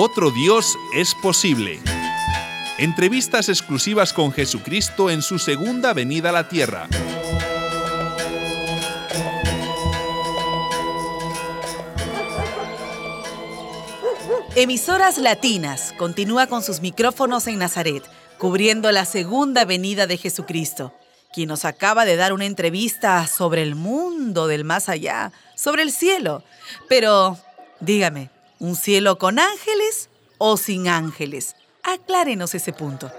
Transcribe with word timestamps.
Otro 0.00 0.30
Dios 0.30 0.78
es 0.94 1.12
posible. 1.16 1.80
Entrevistas 2.78 3.48
exclusivas 3.48 4.12
con 4.12 4.30
Jesucristo 4.30 5.10
en 5.10 5.22
su 5.22 5.40
segunda 5.40 5.92
venida 5.92 6.28
a 6.28 6.32
la 6.32 6.48
tierra. 6.48 6.86
Emisoras 14.54 15.18
Latinas 15.18 15.92
continúa 15.98 16.46
con 16.46 16.62
sus 16.62 16.80
micrófonos 16.80 17.48
en 17.48 17.58
Nazaret, 17.58 18.04
cubriendo 18.38 18.92
la 18.92 19.04
segunda 19.04 19.64
venida 19.64 20.06
de 20.06 20.16
Jesucristo, 20.16 20.94
quien 21.34 21.48
nos 21.48 21.64
acaba 21.64 22.04
de 22.04 22.14
dar 22.14 22.32
una 22.32 22.44
entrevista 22.44 23.26
sobre 23.26 23.62
el 23.62 23.74
mundo 23.74 24.46
del 24.46 24.62
más 24.62 24.88
allá, 24.88 25.32
sobre 25.56 25.82
el 25.82 25.90
cielo. 25.90 26.44
Pero, 26.88 27.36
dígame, 27.80 28.30
¿Un 28.60 28.74
cielo 28.74 29.18
con 29.18 29.38
ángeles 29.38 30.10
o 30.38 30.56
sin 30.56 30.88
ángeles? 30.88 31.54
Aclárenos 31.84 32.54
ese 32.54 32.72
punto. 32.72 33.10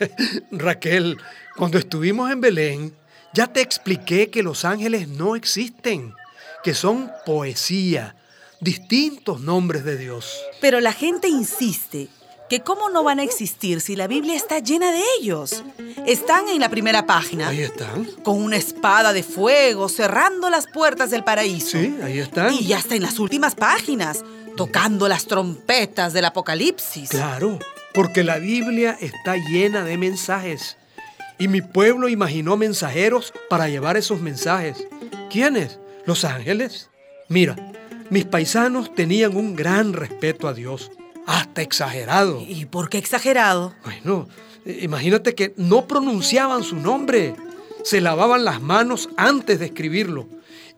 Raquel, 0.52 1.18
cuando 1.56 1.78
estuvimos 1.78 2.30
en 2.30 2.40
Belén, 2.40 2.96
ya 3.32 3.48
te 3.48 3.60
expliqué 3.60 4.30
que 4.30 4.44
los 4.44 4.64
ángeles 4.64 5.08
no 5.08 5.34
existen, 5.34 6.14
que 6.62 6.74
son 6.74 7.10
poesía, 7.26 8.14
distintos 8.60 9.40
nombres 9.40 9.84
de 9.84 9.98
Dios. 9.98 10.32
Pero 10.60 10.80
la 10.80 10.92
gente 10.92 11.26
insiste 11.26 12.08
que 12.48 12.60
cómo 12.60 12.88
no 12.88 13.02
van 13.02 13.18
a 13.18 13.24
existir 13.24 13.80
si 13.80 13.96
la 13.96 14.06
Biblia 14.06 14.36
está 14.36 14.60
llena 14.60 14.92
de 14.92 15.02
ellos. 15.18 15.64
Están 16.06 16.48
en 16.48 16.60
la 16.60 16.68
primera 16.68 17.04
página. 17.04 17.48
Ahí 17.48 17.62
están. 17.62 18.04
Con 18.22 18.40
una 18.40 18.56
espada 18.56 19.12
de 19.12 19.24
fuego 19.24 19.88
cerrando 19.88 20.50
las 20.50 20.68
puertas 20.68 21.10
del 21.10 21.24
paraíso. 21.24 21.78
Sí, 21.78 21.96
ahí 22.00 22.20
están. 22.20 22.54
Y 22.54 22.66
ya 22.66 22.78
está 22.78 22.94
en 22.94 23.02
las 23.02 23.18
últimas 23.18 23.56
páginas 23.56 24.22
tocando 24.56 25.08
las 25.08 25.26
trompetas 25.26 26.12
del 26.12 26.24
Apocalipsis. 26.26 27.10
Claro, 27.10 27.58
porque 27.92 28.24
la 28.24 28.38
Biblia 28.38 28.96
está 29.00 29.36
llena 29.36 29.84
de 29.84 29.98
mensajes. 29.98 30.76
Y 31.38 31.48
mi 31.48 31.60
pueblo 31.62 32.08
imaginó 32.08 32.56
mensajeros 32.56 33.32
para 33.50 33.68
llevar 33.68 33.96
esos 33.96 34.20
mensajes. 34.20 34.86
¿Quiénes? 35.30 35.78
Los 36.06 36.24
ángeles. 36.24 36.90
Mira, 37.28 37.56
mis 38.10 38.24
paisanos 38.24 38.94
tenían 38.94 39.36
un 39.36 39.56
gran 39.56 39.92
respeto 39.92 40.46
a 40.46 40.54
Dios, 40.54 40.90
hasta 41.26 41.62
exagerado. 41.62 42.42
¿Y 42.46 42.66
por 42.66 42.88
qué 42.88 42.98
exagerado? 42.98 43.74
Bueno, 43.84 44.28
imagínate 44.66 45.34
que 45.34 45.54
no 45.56 45.86
pronunciaban 45.86 46.62
su 46.62 46.76
nombre, 46.76 47.34
se 47.82 48.00
lavaban 48.00 48.44
las 48.44 48.60
manos 48.60 49.08
antes 49.16 49.58
de 49.58 49.66
escribirlo. 49.66 50.28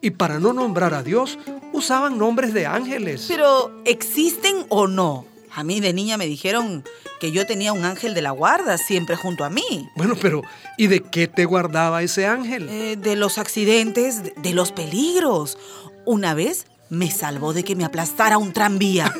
Y 0.01 0.11
para 0.11 0.39
no 0.39 0.53
nombrar 0.53 0.95
a 0.95 1.03
Dios, 1.03 1.39
usaban 1.77 2.19
nombres 2.19 2.53
de 2.53 2.67
ángeles. 2.67 3.27
Pero, 3.29 3.83
¿existen 3.85 4.67
o 4.69 4.87
no? 4.87 5.27
A 5.53 5.65
mí 5.65 5.81
de 5.81 5.93
niña 5.93 6.17
me 6.17 6.27
dijeron 6.27 6.85
que 7.19 7.33
yo 7.33 7.47
tenía 7.47 7.73
un 7.73 7.85
ángel 7.85 8.15
de 8.15 8.23
la 8.23 8.31
guarda 8.31 8.77
siempre 8.77 9.17
junto 9.17 9.45
a 9.45 9.51
mí. 9.51 9.89
Bueno, 9.97 10.15
pero 10.21 10.43
¿y 10.77 10.87
de 10.89 11.01
qué 11.01 11.29
te 11.29 11.45
guardaba 11.45 12.03
ese 12.03 12.27
ángel? 12.27 12.69
Eh, 12.69 12.97
de 12.97 13.17
los 13.17 13.39
accidentes, 13.39 14.23
de 14.37 14.53
los 14.53 14.73
peligros. 14.73 15.57
Una 16.05 16.35
vez 16.35 16.67
me 16.91 17.11
salvó 17.11 17.53
de 17.53 17.65
que 17.65 17.75
me 17.75 17.85
aplastara 17.85 18.39
un 18.39 18.53
tranvía. 18.53 19.13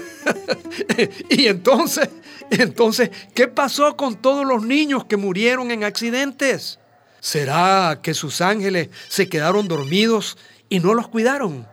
y 1.31 1.47
entonces, 1.47 2.11
entonces, 2.51 3.11
¿qué 3.35 3.49
pasó 3.49 3.97
con 3.97 4.17
todos 4.17 4.45
los 4.45 4.63
niños 4.63 5.05
que 5.05 5.17
murieron 5.17 5.71
en 5.71 5.85
accidentes? 5.85 6.79
¿Será 7.21 8.01
que 8.03 8.15
sus 8.15 8.41
ángeles 8.41 8.91
se 9.09 9.29
quedaron 9.29 9.69
dormidos 9.69 10.37
y 10.69 10.81
no 10.81 10.95
los 10.95 11.09
cuidaron? 11.09 11.67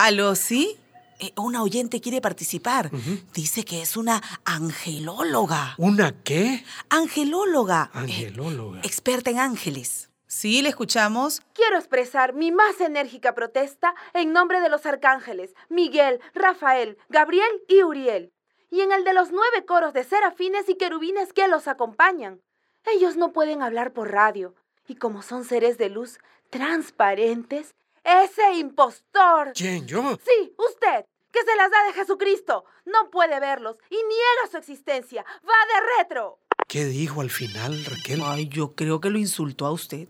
¿Aló, 0.00 0.34
sí? 0.34 0.78
Eh, 1.18 1.34
una 1.36 1.62
oyente 1.62 2.00
quiere 2.00 2.22
participar. 2.22 2.90
Dice 3.34 3.66
que 3.66 3.82
es 3.82 3.98
una 3.98 4.22
angelóloga. 4.46 5.74
¿Una 5.76 6.22
qué? 6.22 6.64
Angelóloga. 6.88 7.90
Eh, 7.92 7.98
angelóloga. 7.98 8.80
experta 8.82 9.28
en 9.28 9.38
ángeles. 9.38 10.08
Sí, 10.26 10.62
le 10.62 10.70
escuchamos. 10.70 11.42
Quiero 11.52 11.76
expresar 11.76 12.32
mi 12.32 12.50
más 12.50 12.80
enérgica 12.80 13.34
protesta 13.34 13.94
en 14.14 14.32
nombre 14.32 14.62
de 14.62 14.70
los 14.70 14.86
arcángeles 14.86 15.52
Miguel, 15.68 16.18
Rafael, 16.32 16.96
Gabriel 17.10 17.50
y 17.68 17.82
Uriel, 17.82 18.32
y 18.70 18.80
en 18.80 18.92
el 18.92 19.04
de 19.04 19.12
los 19.12 19.32
nueve 19.32 19.66
coros 19.66 19.92
de 19.92 20.04
serafines 20.04 20.66
y 20.70 20.76
querubines 20.76 21.34
que 21.34 21.46
los 21.46 21.68
acompañan. 21.68 22.40
Ellos 22.86 23.16
no 23.16 23.34
pueden 23.34 23.60
hablar 23.60 23.92
por 23.92 24.10
radio, 24.10 24.54
y 24.88 24.94
como 24.94 25.20
son 25.20 25.44
seres 25.44 25.76
de 25.76 25.90
luz 25.90 26.20
transparentes, 26.48 27.74
ese 28.04 28.54
impostor. 28.54 29.52
¿Quién, 29.54 29.86
yo? 29.86 30.18
Sí, 30.24 30.54
usted, 30.56 31.04
que 31.32 31.42
se 31.42 31.56
las 31.56 31.70
da 31.70 31.84
de 31.84 31.92
Jesucristo. 31.92 32.64
No 32.84 33.10
puede 33.10 33.40
verlos 33.40 33.76
y 33.88 33.96
niega 33.96 34.50
su 34.50 34.56
existencia. 34.56 35.24
Va 35.44 35.74
de 35.74 35.98
retro. 35.98 36.38
¿Qué 36.68 36.84
dijo 36.84 37.20
al 37.20 37.30
final, 37.30 37.84
Raquel? 37.84 38.22
Ay, 38.24 38.48
yo 38.48 38.74
creo 38.74 39.00
que 39.00 39.10
lo 39.10 39.18
insultó 39.18 39.66
a 39.66 39.72
usted. 39.72 40.08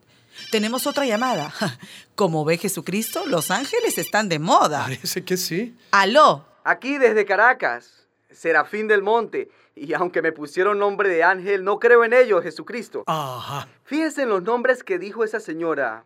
Tenemos 0.51 0.87
otra 0.87 1.05
llamada. 1.07 1.53
Como 2.15 2.45
ve 2.45 2.59
Jesucristo, 2.59 3.25
los 3.27 3.51
ángeles 3.51 3.99
están 3.99 4.29
de 4.29 4.39
moda. 4.39 4.83
Parece 4.85 5.25
que 5.25 5.37
sí. 5.37 5.77
Aló. 5.91 6.45
Aquí 6.65 6.99
desde 6.99 7.25
Caracas, 7.25 8.07
Serafín 8.31 8.89
del 8.89 9.03
Monte. 9.03 9.51
Y 9.75 9.95
aunque 9.95 10.21
me 10.21 10.33
pusieron 10.33 10.79
nombre 10.79 11.09
de 11.09 11.23
ángel, 11.23 11.65
no 11.65 11.79
creo 11.79 12.05
en 12.05 12.13
ello, 12.13 12.43
Jesucristo. 12.43 13.05
Ajá. 13.07 13.69
Fíjense 13.85 14.23
en 14.23 14.29
los 14.29 14.43
nombres 14.43 14.85
que 14.85 14.99
dijo 14.99 15.25
esa 15.25 15.41
señora. 15.41 16.05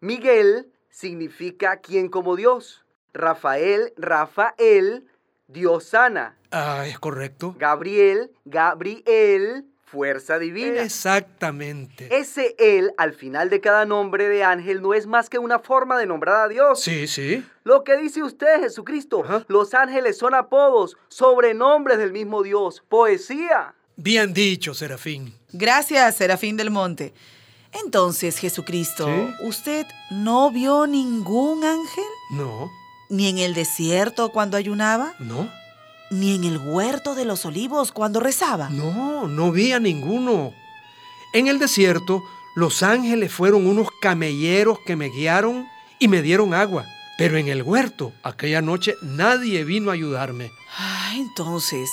Miguel, 0.00 0.72
significa 0.94 1.78
quien 1.78 2.08
como 2.08 2.36
Dios. 2.36 2.84
Rafael, 3.12 3.92
Rafael, 3.96 5.06
Dios 5.48 5.84
sana. 5.84 6.36
Ah, 6.52 6.84
es 6.86 6.98
correcto. 7.00 7.54
Gabriel, 7.58 8.30
Gabriel, 8.44 9.64
fuerza 9.84 10.38
divina. 10.38 10.82
Exactamente. 10.82 12.16
Ese 12.16 12.54
él 12.58 12.92
al 12.96 13.12
final 13.12 13.50
de 13.50 13.60
cada 13.60 13.84
nombre 13.86 14.28
de 14.28 14.44
ángel 14.44 14.82
no 14.82 14.94
es 14.94 15.06
más 15.06 15.28
que 15.28 15.38
una 15.38 15.58
forma 15.58 15.98
de 15.98 16.06
nombrar 16.06 16.46
a 16.46 16.48
Dios. 16.48 16.80
Sí, 16.80 17.08
sí. 17.08 17.44
Lo 17.64 17.82
que 17.82 17.96
dice 17.96 18.22
usted, 18.22 18.60
Jesucristo, 18.60 19.24
los 19.48 19.74
ángeles 19.74 20.16
son 20.16 20.34
apodos, 20.34 20.96
sobrenombres 21.08 21.98
del 21.98 22.12
mismo 22.12 22.44
Dios, 22.44 22.84
poesía. 22.88 23.74
Bien 23.96 24.32
dicho, 24.32 24.74
Serafín. 24.74 25.34
Gracias, 25.52 26.16
Serafín 26.16 26.56
del 26.56 26.70
Monte. 26.70 27.14
Entonces, 27.82 28.38
Jesucristo, 28.38 29.08
¿usted 29.40 29.86
no 30.10 30.50
vio 30.50 30.86
ningún 30.86 31.64
ángel? 31.64 32.04
No. 32.30 32.70
¿Ni 33.08 33.28
en 33.28 33.38
el 33.38 33.54
desierto 33.54 34.30
cuando 34.30 34.56
ayunaba? 34.56 35.14
No. 35.18 35.50
¿Ni 36.10 36.34
en 36.34 36.44
el 36.44 36.58
huerto 36.58 37.14
de 37.14 37.24
los 37.24 37.44
olivos 37.44 37.90
cuando 37.90 38.20
rezaba? 38.20 38.68
No, 38.70 39.26
no 39.26 39.50
vi 39.50 39.72
a 39.72 39.80
ninguno. 39.80 40.52
En 41.32 41.48
el 41.48 41.58
desierto, 41.58 42.22
los 42.54 42.82
ángeles 42.82 43.32
fueron 43.32 43.66
unos 43.66 43.88
camelleros 44.00 44.78
que 44.86 44.94
me 44.94 45.08
guiaron 45.08 45.66
y 45.98 46.08
me 46.08 46.22
dieron 46.22 46.54
agua. 46.54 46.84
Pero 47.18 47.36
en 47.36 47.48
el 47.48 47.62
huerto, 47.62 48.12
aquella 48.22 48.60
noche, 48.60 48.94
nadie 49.02 49.64
vino 49.64 49.90
a 49.90 49.94
ayudarme. 49.94 50.50
Ah, 50.78 51.12
entonces, 51.16 51.88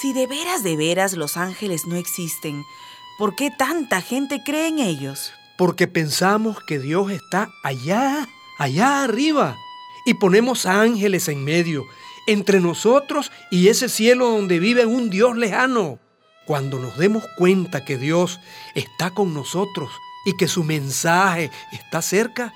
si 0.00 0.12
de 0.12 0.26
veras, 0.26 0.62
de 0.62 0.76
veras 0.76 1.14
los 1.14 1.36
ángeles 1.36 1.86
no 1.86 1.96
existen, 1.96 2.62
¿Por 3.16 3.36
qué 3.36 3.52
tanta 3.52 4.00
gente 4.00 4.42
cree 4.44 4.66
en 4.66 4.80
ellos? 4.80 5.32
Porque 5.56 5.86
pensamos 5.86 6.58
que 6.66 6.80
Dios 6.80 7.12
está 7.12 7.48
allá, 7.62 8.26
allá 8.58 9.04
arriba. 9.04 9.56
Y 10.04 10.14
ponemos 10.14 10.66
ángeles 10.66 11.28
en 11.28 11.44
medio, 11.44 11.84
entre 12.26 12.60
nosotros 12.60 13.30
y 13.52 13.68
ese 13.68 13.88
cielo 13.88 14.30
donde 14.30 14.58
vive 14.58 14.84
un 14.84 15.10
Dios 15.10 15.36
lejano. 15.36 16.00
Cuando 16.44 16.80
nos 16.80 16.98
demos 16.98 17.24
cuenta 17.38 17.84
que 17.84 17.98
Dios 17.98 18.40
está 18.74 19.12
con 19.12 19.32
nosotros 19.32 19.90
y 20.26 20.36
que 20.36 20.48
su 20.48 20.64
mensaje 20.64 21.52
está 21.72 22.02
cerca, 22.02 22.52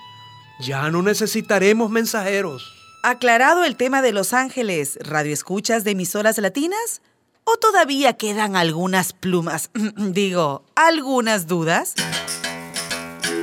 ya 0.59 0.91
no 0.91 1.01
necesitaremos 1.01 1.89
mensajeros. 1.89 2.75
Aclarado 3.01 3.63
el 3.63 3.77
tema 3.77 4.01
de 4.01 4.11
los 4.11 4.33
ángeles, 4.33 4.99
radioescuchas 5.01 5.85
de 5.85 5.91
emisoras 5.91 6.37
latinas, 6.37 7.01
¿O 7.51 7.57
todavía 7.57 8.13
quedan 8.13 8.55
algunas 8.55 9.11
plumas, 9.11 9.71
digo, 9.97 10.63
algunas 10.75 11.47
dudas? 11.47 11.95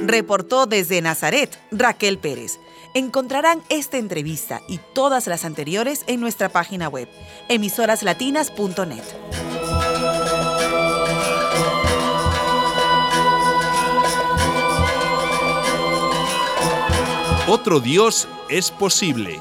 Reportó 0.04 0.66
desde 0.66 1.02
Nazaret 1.02 1.58
Raquel 1.72 2.18
Pérez. 2.18 2.60
Encontrarán 2.94 3.62
esta 3.68 3.96
entrevista 3.96 4.60
y 4.68 4.78
todas 4.94 5.26
las 5.26 5.44
anteriores 5.44 6.04
en 6.06 6.20
nuestra 6.20 6.48
página 6.48 6.88
web, 6.88 7.08
emisoraslatinas.net. 7.48 9.02
Otro 17.48 17.80
Dios 17.80 18.28
es 18.48 18.70
posible. 18.70 19.40